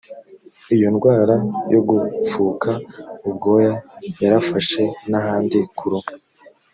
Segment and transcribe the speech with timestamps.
[0.75, 1.35] iyo ndwara
[1.73, 2.71] yo gupfuka
[3.27, 3.73] ubwoya
[4.21, 6.11] yarafashe n ahandi ku ruhu